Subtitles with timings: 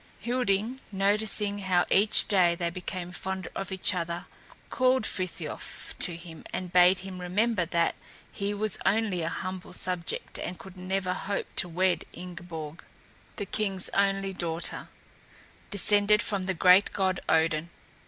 [0.25, 4.25] Hilding, noticing how each day they became fonder of each other,
[4.71, 7.93] called Frithiof to him and bade him remember that
[8.31, 12.83] he was only a humble subject and could never hope to wed Ingeborg,
[13.35, 14.87] the king's only daughter,
[15.69, 17.69] descended from the great god Odin.